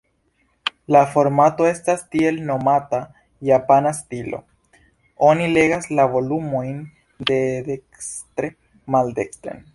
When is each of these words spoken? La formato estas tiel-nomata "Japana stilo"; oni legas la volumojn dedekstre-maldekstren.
La 0.93 1.01
formato 1.15 1.67
estas 1.71 2.01
tiel-nomata 2.15 3.01
"Japana 3.51 3.91
stilo"; 3.99 4.41
oni 5.29 5.51
legas 5.59 5.89
la 6.01 6.07
volumojn 6.15 6.83
dedekstre-maldekstren. 7.33 9.65